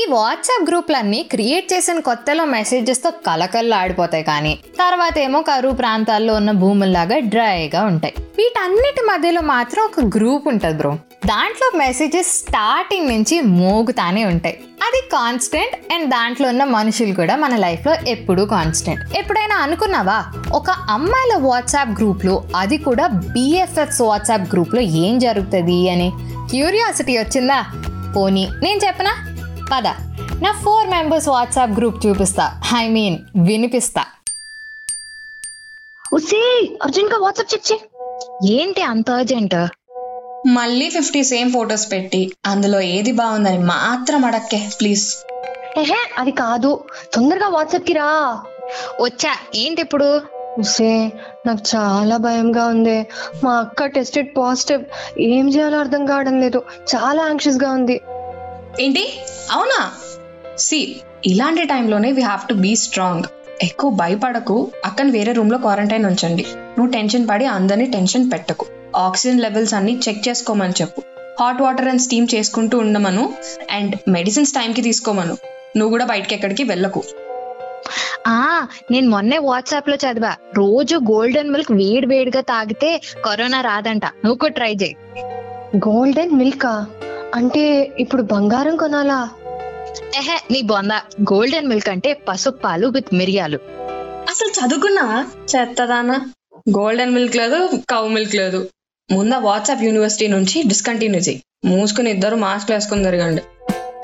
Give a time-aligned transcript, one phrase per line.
[0.00, 6.50] ఈ WhatsApp గ్రూప్లన్నీ create చేసిన కొత్తలో మెసేజెస్తో కలకల్లా ఆడిపోతాయి కానీ తర్వాత ఏమో కరువు ప్రాంతాల్లో ఉన్న
[6.50, 8.14] భూముల్లాగా డ్రైగా ఉంటాయి.
[8.18, 10.98] వీటన్నిటి మధ్యలో మాత్రం ఒక గ్రూప్ ఉంటుంది బ్రో.
[11.26, 14.54] దాంట్లో మెసేజెస్ స్టార్టింగ్ నుంచి మోగుతానే ఉంటాయి.
[14.82, 19.18] అది కాన్స్టెంట్ అండ్ దాంట్లో ఉన్న మనుషులు కూడా మన లైఫ్లో ఎప్పుడూ కాన్స్టెంట్.
[19.18, 20.24] ఎప్పుడైనా అనుకున్నావా?
[20.52, 26.12] ఒక అమ్మాయిల వాట్సాప్ గ్రూప్లో అది కూడా బిఎఫ్ఎఫ్స్ వాట్సాప్ గ్రూప్లో ఏం జరుగుతుంది అని?
[26.50, 27.64] క్యూరియాసిటీ వచ్చిందా?
[28.16, 29.29] పోనీ నేను చెప్పనా?
[29.72, 29.86] పద.
[30.42, 32.62] నా ఫోర్ మెంబర్స్ వాట్సాప్ గ్రూప్ చూపిస్తా.
[32.76, 34.04] ఐ మీన్ వినిపిస్తా.
[36.12, 37.80] ఉసే అర్జున్గా వాట్సాప్ చెక్ చేయి.
[38.52, 39.54] ఏంటి అంత అర్జెంట్?
[40.48, 45.16] మళ్ళీ ఫిఫ్టీ సేమ్ ఫొటోస్ పెట్టి అందులో ఏది బాగుందని మాత్రం అడక్కే ప్లీజ్.
[45.78, 46.84] ఏహే అది కాదు.
[47.14, 48.42] తొందరగా వాట్సాప్కి రా.
[49.00, 50.22] వచ్చా ఏంటి ఇప్పుడు?
[50.58, 51.12] ఉసే
[51.46, 53.06] నాకు చాలా భయంగా ఉంది.
[53.44, 54.84] మా అక్క టెస్టెడ్ పాజిటివ్.
[55.18, 56.62] ఏం చేయాలో అర్థం కావడం లేదు.
[56.96, 58.00] చాలా యాంగ్షియస్గా ఉంది.
[58.80, 59.20] ఏంటి?
[59.52, 59.92] అవునా?
[60.58, 63.22] సి ఇలాంటి టైంలోనే we have to be strong
[63.62, 66.46] ఎక్కువ భయపడకు అక్కని వేరే రూమ్లో క్వారంటైన్ ఉంచండి.
[66.52, 68.66] నువ్వు టెన్షన్ పడి అందరినీ టెన్షన్ పెట్టకు.
[68.96, 71.02] ఆక్సిజన్ లెవెల్స్ అన్ని చెక్ చేసుకోమని చెప్పు.
[71.40, 73.32] హాట్ వాటర్ అండ్ స్టీమ్ చేసుకుంటూ ఉండమను.
[73.70, 75.36] అండ్ మెడిసిన్స్ టైంకి తీసుకోమను.
[75.76, 77.02] నువ్వు కూడా బయటకి ఎక్కడికి వెళ్ళకు.
[78.26, 80.30] ఆ నేను మొన్నే వాట్సాప్లో చదివా.
[80.56, 84.04] రోజు గోల్డెన్ మిల్క్ వేడి వేడిగా తాగితే కరోనా రాదంట.
[84.04, 84.96] నువ్వు కూడా ట్రై చేయి.
[85.76, 86.86] గోల్డెన్ మిల్కా
[87.34, 89.28] అంటే ఇప్పుడు బంగారం కొనాలా?
[90.16, 90.90] ఎహే నీ బొంద.
[91.20, 93.58] గోల్డెన్ మిల్క్ అంటే పసుపు పాలు విత్ మిరియాలు.
[94.30, 95.26] అసలు చదువుకున్నావా?
[95.56, 96.30] చెత్తదానా.
[96.78, 98.68] గోల్డెన్ మిల్క్ లేదు కౌ మిల్క్ లేదు.
[99.12, 103.42] ముందా వాట్సాప్ యూనివర్సిటీ నుంచి డిస్కంటిన్యూ చేయి మూసుకుని ఇద్దరు మాస్క్ వేసుకుని తిరగండి.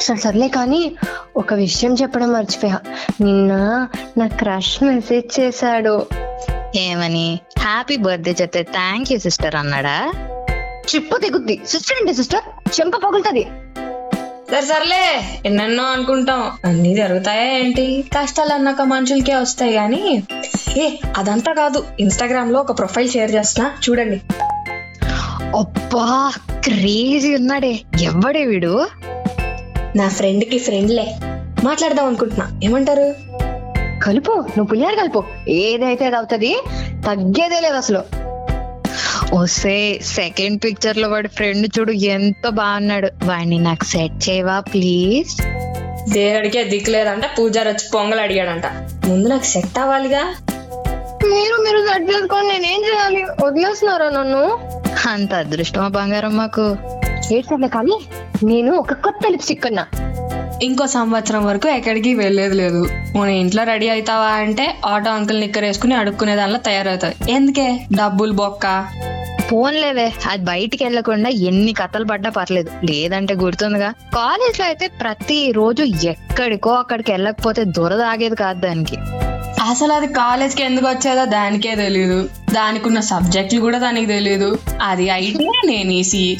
[0.00, 0.96] సరే సర్లే కానీ
[1.36, 2.80] ఒక విషయం చెప్పడం మర్చిపోయా.
[3.20, 3.52] నిన్న
[4.18, 6.06] నా క్రష్ మెసేజ్ చేశాడు.
[6.76, 7.40] ఏమని?
[7.58, 10.12] హ్యాపీ బర్త్డే చెప్తే థ్యాంక్ యూ సిస్టర్ అన్నాడా?
[10.94, 11.60] చిప్పు తెగుద్ది.
[11.66, 12.80] సిస్టర్ అంటే సిస్టర్?
[12.80, 13.46] చెంప పగులుతుంది.
[14.50, 15.20] సరే సర్లే.
[15.46, 16.52] ఎన్నెన్నో అనుకుంటాం.
[16.64, 18.04] అన్ని జరుగుతాయా ఏంటి?
[18.18, 20.22] కష్టాలు అన్నాక మనుషులకే వస్తాయి కానీ
[20.76, 21.84] ఏ అదంతా కాదు.
[22.00, 23.70] ఇన్స్టాగ్రామ్లో ఒక ప్రొఫైల్ షేర్ చేస్తున్నా.
[23.90, 24.20] చూడండి.
[25.58, 26.32] అబ్బా
[26.64, 27.80] క్రేజీ ఉన్నాడే.
[28.00, 28.86] ఎవడే వీడు?
[29.96, 31.16] నా ఫ్రెండ్కి ఫ్రెండ్లే.
[31.64, 32.60] మాట్లాడదాం అనుకుంటున్నా.
[32.64, 33.14] ఏమంటారు?
[34.04, 34.32] కలుపు.
[34.32, 35.24] నువ్వు పులిహార కలుపు.
[35.48, 36.56] ఏదైతే అది అవుతుంది
[37.06, 38.27] తగ్గేదే లేదు అసలు.
[39.32, 45.32] వస్తే సెకండ్ పిక్చర్లో వాడి ఫ్రెండ్ చూడు ఎంత బాగున్నాడు వాడిని నాకు సెట్ చేయవా ప్లీజ్
[46.12, 48.66] దేవుడికే దిక్కు లేదంట పూజారి వచ్చి పొంగల్ అడిగాడంట.
[49.06, 50.22] ముందు నాకు సెట్ అవ్వాలిగా?
[51.24, 53.22] మీరు మీరు సెట్ చేసుకొని నేనేం చేయాలి?
[53.44, 54.58] వదిలేస్తున్నారా నన్ను?
[55.08, 56.76] అంత అదృష్టమా బంగారం మాకు.
[57.34, 57.96] ఏడ్చలే కానీ
[58.44, 59.86] నేను ఒక కొత్త లిప్స్టిక్ కొన్నా
[60.62, 62.88] ఇంకో సంవత్సరం వరకు ఎక్కడికి వెళ్ళేది లేదు.
[63.16, 67.86] మన ఇంట్లో రెడీ అవుతావా అంటే ఆటో అంకుల్ నిక్కర్ వేసుకుని అడుక్కునే దానిలో తయారవుతాయి ఎందుకే?
[67.96, 68.66] డబ్బులు బొక్క.
[69.50, 72.70] ఫోన్ లేవే అది బయటికి వెళ్ళకుండా ఎన్ని కథలు పడ్డా పర్లేదు.
[72.84, 73.90] లేదంటే గుర్తుందిగా.
[73.90, 78.96] కాలేజ్లో అయితే ప్రతి రోజు ఎక్కడికో అక్కడికి వెళ్ళకపోతే దొరద ఆగేది కాదు దానికి.
[79.70, 85.48] అసలు అది కాలేజ్కి ఎందుకు వచ్చేదో దానికే తెలియదు దానికి ఉన్న సబ్జెక్టులు కూడా దానికి తెలియదు అది ఐటీ
[85.66, 86.36] నేను ఈసీ.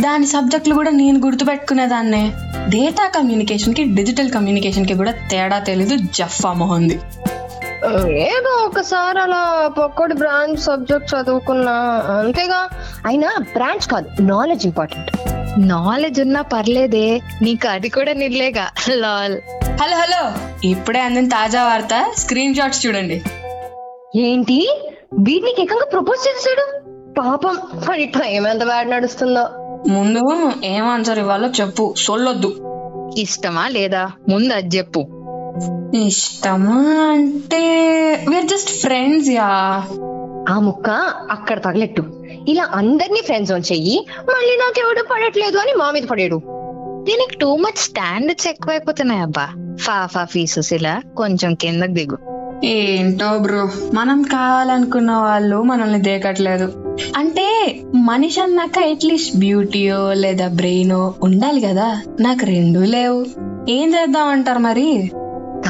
[0.00, 2.32] దాని సబ్జెక్టులు కూడా నేను గుర్తుపెట్టుకునేదాన్నే.
[2.68, 6.98] డేటా కమ్యూనికేషన్కి డిజిటల్ కమ్యూనికేషన్కి కూడా తేడా తెలీదు జఫా మొహంది.
[8.08, 11.72] ఏదో ఒకసారి అలా పక్కటి బ్రాంచ్ సబ్జెక్ట్ చదువుకున్నా
[12.18, 12.68] అంతేగా.
[13.06, 15.10] అయినా బ్రాంచ్ కాదు నాలెడ్జ్ ఇంపార్టెంట్.
[15.58, 19.38] నాలెడ్జ్ ఉన్నా పర్లేదే నీకు అది కూడా నిల్లేగా లాల్.
[19.80, 20.32] Hello hello.
[20.64, 23.22] ఇప్పుడే అందిన తాజా వార్త స్క్రీన్ షాట్స్ చూడండి.
[24.16, 24.82] ఏంటి?
[25.18, 26.80] వీటికి ఏకంగా ప్రపోజ్ చేశాడు?
[27.20, 29.48] పాపం వాడి టైం ఎంత బ్యాడ్ నడుస్తుందో.
[29.88, 32.54] ముందు ఏం ఆన్సర్ ఇవ్వాలో చెప్పు సొల్లొద్దు.
[33.18, 34.10] ఇష్టమా లేదా?
[34.28, 35.21] ముందు అది చెప్పు.
[35.94, 37.60] ఇష్టమా అంటే
[38.28, 39.84] వీఆర్ జస్ట్ ఫ్రెండ్స్ యా
[40.48, 40.90] ఆ ముక్క
[41.30, 42.24] అక్కడ తగలెట్టు.
[42.48, 46.42] ఇలా అందరినీ ఫ్రెండ్స్ చెయ్యి మళ్ళీ నాకెవడు పడట్లేదు అని మా మీద పడాడు.
[47.04, 49.76] దీనికి టూ మచ్ స్టాండర్డ్స్ ఎక్కువైపోతున్నాయి అబ్బా.
[49.80, 52.18] ఫాఫా ఫీసెస్ ఇలా కొంచెం కిందకి దిగు.
[52.64, 56.96] ఏంటో బ్రో మనం కావాలనుకున్న వాళ్ళు మనల్ని దేకట్లేదు.
[57.16, 62.02] అంటే మనిషి అన్నాక అట్లీస్ట్ బ్యూటీయో లేదా బ్రెయినో ఉండాలి కదా.
[62.20, 63.26] నాకు రెండూ లేవు.
[63.70, 65.10] ఏం చేద్దాం అంటారు మరి?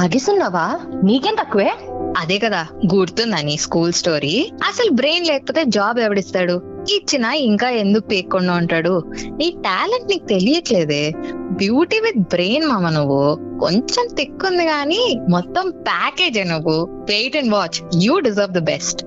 [0.00, 0.80] తాగిస్తున్నావా?
[1.04, 1.70] నీకేం తక్కువే?
[2.18, 4.52] అదే కదా గుర్తుందా నీ స్కూల్ స్టోరీ?
[4.68, 6.62] అసలు బ్రెయిన్ లేకపోతే జాబ్ ఎవడిస్తాడు?
[6.90, 9.02] ఇచ్చినా ఇంకా ఎందుకు పేక్కుండా ఉంటాడు
[9.38, 11.12] నీ టాలెంట్ నీకు తెలియట్లేదే.
[11.50, 13.38] బ్యూటీ విత్ బ్రెయిన్ మామ నువ్వు.
[13.60, 17.04] కొంచెం తిక్కుంది కానీ మొత్తం ప్యాకేజే నువ్వు.
[17.10, 18.02] Wait and watch.
[18.02, 19.00] You deserve the best.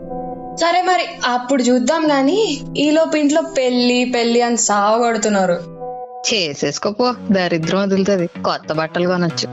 [0.62, 5.60] సరే మరి అప్పుడు చూద్దాం గాని ఈలోపు ఇంట్లో పెళ్ళి పెళ్ళి అని సావ కొడుతున్నారు
[6.34, 8.28] చేసేసుకోపో దరిద్రం వదులుతుంది.
[8.28, 9.48] కొత్త బట్టలు కొనొచ్చు.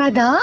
[0.00, 0.40] కదా?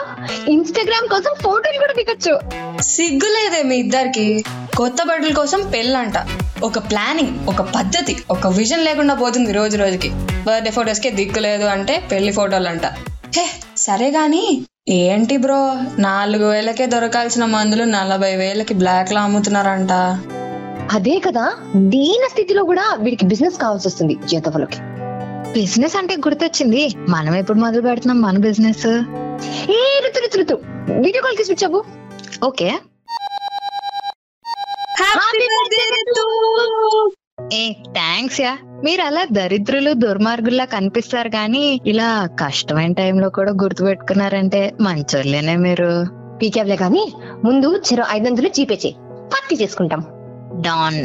[0.47, 2.33] ఇన్స్టాగ్రామ్ కోసం ఫోటోలు కూడా దిగొచ్చు.
[2.81, 4.43] సిగ్గులేదే మీ ఇద్దరికి.
[4.77, 6.17] కొత్త బట్టల కోసం పెళ్ళంట.
[6.63, 10.09] ఒక ప్లానింగ్ ఒక పద్ధతి ఒక విజన్ లేకుండా పోతుంది రోజు రోజుకి.
[10.47, 12.85] బర్త్డే ఫొటోస్కి దిక్కు లేదు అంటే పెళ్ళి ఫోటోలు అంట
[13.37, 13.45] హే
[13.77, 15.75] సరే గాని ఏంటి బ్రో?
[15.99, 19.93] నాలుగు వేలకే దొరకాల్సిన మందులు నలభై వేలకి బ్లాక్లో అమ్ముతున్నారంట.
[20.91, 24.77] అదే కదా దీన స్థితిలో కూడా వీడికి బిజినెస్ కావాల్సి వస్తుంది జీతఫలకి
[25.55, 26.89] బిజినెస్ అంటే గుర్తొచ్చింది.
[27.09, 28.87] మనం ఎప్పుడు మొదలు పెడుతున్నాం మన బిజినెస్.
[29.71, 30.55] ఏ రుతు రుతు రుతు.
[31.01, 31.83] వీడియో కాల్కి స్విచ్ అవ్వు
[32.45, 32.69] ఓకే
[37.53, 38.57] ఏ థ్యాంక్స్ యా.
[38.83, 45.91] మీరు అలా దరిద్రులు దుర్మార్గుల్లా కనిపిస్తారు కానీ ఇలా కష్టమైన టైంలో కూడా గుర్తు పెట్టుకున్నారంటే మంచోళ్ళేనే మీరు.
[46.41, 47.13] పీకేవ్లే కానీ
[47.45, 48.95] ముందు చెరో ఐదు వందలు జీపే చేయి.
[49.33, 50.01] పత్తి చేసుకుంటాం.
[50.61, 51.01] డాన్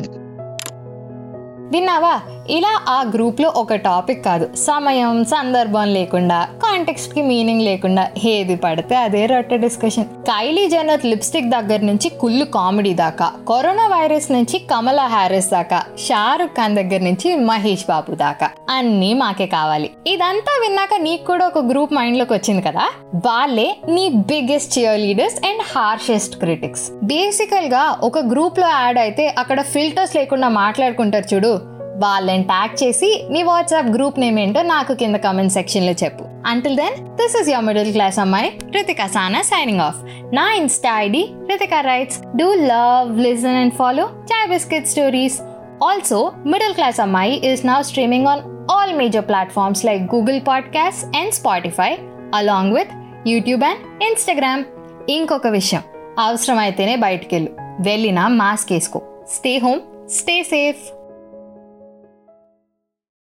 [1.73, 2.21] విన్నావా?
[2.51, 4.55] ఇలా ఆ గ్రూప్లో ఒక టాపిక్ కాదు.
[4.55, 10.05] సమయం సందర్భం లేకుండా కాంటెక్స్ట్కి మీనింగ్ లేకుండా ఏది పడితే అదే రొట్టె డిస్కషన్.
[10.05, 16.51] కైలీ జెన్నర్ లిప్స్టిక్ దగ్గర నుంచి కుళ్ళు కామెడీ దాకా కరోనా వైరస్ నుంచి కమలా హ్యారిస్ దాకా షారుఖ్
[16.51, 19.91] ఖాన్ దగ్గర నుంచి మహేష్ బాబు దాకా అన్నీ మాకే కావాలి.
[20.07, 22.89] ఇదంతా విన్నాక నీకు కూడా ఒక గ్రూప్ మైండ్లోకి వచ్చింది కదా?
[23.17, 30.49] వాళ్ళే నీ biggest cheerleaders and harshest critics బేసికల్గా ఒక గ్రూప్లో యాడ్ అయితే అక్కడ ఫిల్టర్స్ లేకుండా
[30.49, 31.60] మాట్లాడుకుంటారు చూడు
[32.01, 36.25] వాళ్ళని ట్యాగ్ చేసి నీ వాట్సాప్ గ్రూప్ నేమ్ ఏంటో నాకు కింద కామెంట్ సెక్షన్లో చెప్పు.
[36.47, 39.97] Until then this is your middle class అమ్మాయి రితికా సానా సైనింగ్ ఆఫ్
[40.35, 45.41] నా Insta ID Ritika writes do love listen and follow chai biscuit stories
[45.85, 51.35] also middle class అమ్మాయి is now streaming on all major platforms like Google podcast and
[51.35, 51.99] Spotify
[52.35, 52.89] along with
[53.29, 54.65] YouTube and Instagram
[55.11, 55.83] ఇంకొక విషయం
[56.19, 57.51] అవసరమైతేనే బయటికి వెళ్ళు
[57.81, 59.03] వెళ్ళినా mask వేసుకో.
[59.35, 59.81] Stay home
[60.11, 60.77] stay safe